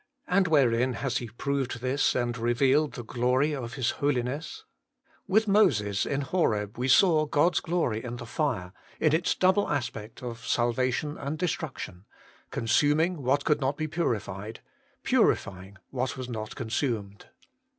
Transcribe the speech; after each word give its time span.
And 0.27 0.47
wherein 0.47 0.93
has 0.93 1.17
He 1.17 1.27
proved 1.29 1.79
this, 1.79 2.15
and 2.15 2.35
HOLINESS 2.35 2.35
AND 2.35 2.35
GLORY. 2.41 2.53
57 2.53 2.69
revealed 2.71 2.93
the 2.93 3.03
glory 3.03 3.53
of 3.55 3.73
His 3.75 3.89
Holiness? 3.91 4.63
With 5.27 5.47
Moses 5.47 6.07
in 6.07 6.21
Horeb 6.21 6.75
we 6.79 6.87
saw 6.87 7.27
God's 7.27 7.59
glory 7.59 8.03
in 8.03 8.15
the 8.15 8.25
fire, 8.25 8.73
in 8.99 9.13
its 9.13 9.35
double 9.35 9.69
aspect 9.69 10.23
of 10.23 10.43
salvation 10.43 11.19
and 11.19 11.37
destruction: 11.37 12.05
con 12.49 12.65
suming 12.65 13.17
what 13.17 13.45
could 13.45 13.61
not 13.61 13.77
be 13.77 13.87
purified, 13.87 14.61
purifying 15.03 15.77
what 15.91 16.17
was 16.17 16.27
not 16.27 16.55
consumed. 16.55 17.27